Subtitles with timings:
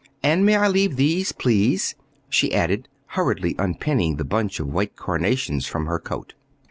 [0.23, 1.93] And may I leave these, please?"
[2.27, 6.33] she added, hurriedly unpinning the bunch of white carnations from her coat.